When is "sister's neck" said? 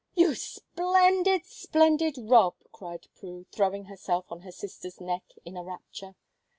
4.51-5.21